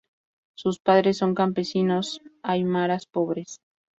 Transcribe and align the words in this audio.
Sus 0.57 0.79
padres 0.79 1.19
son 1.19 1.35
campesinos 1.35 2.21
aymaras 2.41 3.05
pobres. 3.05 3.61